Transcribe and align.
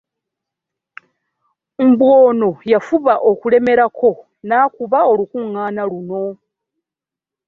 Mbu 1.89 2.05
ono 2.25 2.51
yafuba 2.71 3.13
okulemerako 3.31 4.09
n'akuba 4.47 4.99
Olukuŋŋaana 5.11 5.81
luno 5.91 6.23